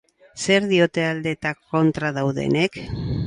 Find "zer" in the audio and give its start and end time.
0.43-0.63